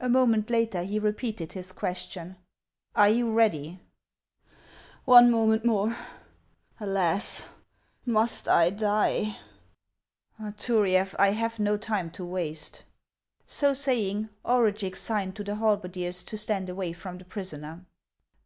[0.00, 2.36] A moment later he repeated his question:"
[2.96, 3.78] Are you ready?""
[5.04, 5.94] One moment more!
[6.80, 7.48] Alas!
[8.06, 9.36] must I die?"
[10.38, 12.84] 518 HANS OF ICELAND." Turiaf, I have no time to waste."
[13.46, 17.84] So saying, Orugix signed to the halberdiers to stand away from the prisoner.